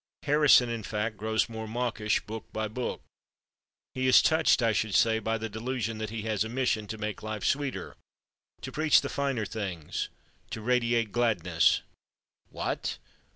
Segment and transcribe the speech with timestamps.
[0.23, 3.03] Harrison, in fact, grows more mawkish book by book.
[3.93, 6.97] He is touched, I should say, by the delusion that he has a mission to
[6.97, 7.95] make life sweeter,
[8.61, 10.09] to preach the Finer Things,
[10.49, 11.83] to radiate Gladness.
[12.49, 12.97] What!